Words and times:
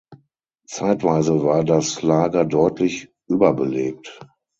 Zeitweise 0.65 1.43
war 1.43 1.63
das 1.63 2.01
Lager 2.01 2.43
deutlich 2.43 3.09
überbelegt. 3.27 4.19